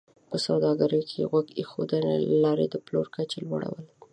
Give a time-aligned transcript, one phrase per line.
[0.29, 3.85] په سوداګرۍ کې د غوږ ایښودنې له لارې د پلور د کچې لوړول